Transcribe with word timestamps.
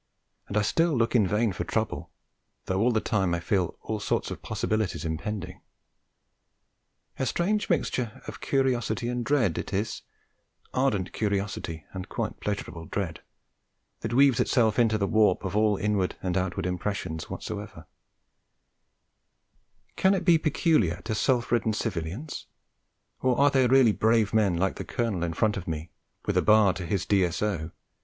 And 0.47 0.57
I 0.57 0.63
still 0.63 0.97
look 0.97 1.15
in 1.15 1.27
vain 1.27 1.53
for 1.53 1.63
trouble, 1.63 2.09
though 2.65 2.79
all 2.79 2.91
the 2.91 2.99
time 2.99 3.35
I 3.35 3.39
feel 3.39 3.77
all 3.83 3.99
sorts 3.99 4.31
of 4.31 4.41
possibilities 4.41 5.05
impending: 5.05 5.61
a 7.19 7.27
strange 7.27 7.69
mixture 7.69 8.19
of 8.25 8.41
curiosity 8.41 9.07
and 9.09 9.23
dread 9.23 9.59
it 9.59 9.71
is 9.71 10.01
ardent 10.73 11.13
curiosity, 11.13 11.85
and 11.93 12.09
quite 12.09 12.39
pleasurable 12.39 12.85
dread 12.85 13.21
that 13.99 14.11
weaves 14.11 14.39
itself 14.39 14.79
into 14.79 14.97
the 14.97 15.05
warp 15.05 15.45
of 15.45 15.55
all 15.55 15.77
inward 15.77 16.15
and 16.23 16.35
outward 16.35 16.65
impressions 16.65 17.29
whatsoever: 17.29 17.85
can 19.97 20.15
it 20.15 20.25
be 20.25 20.39
peculiar 20.39 21.01
to 21.03 21.13
self 21.13 21.51
ridden 21.51 21.73
civilians, 21.73 22.47
or 23.21 23.37
are 23.39 23.51
there 23.51 23.67
really 23.67 23.91
brave 23.93 24.33
men 24.33 24.57
like 24.57 24.77
the 24.77 24.83
Colonel 24.83 25.23
in 25.23 25.33
front 25.33 25.57
of 25.57 25.67
me 25.67 25.91
(with 26.25 26.37
a 26.37 26.41
bar 26.41 26.73
to 26.73 26.87
his 26.87 27.05
D.S.O.) 27.05 27.69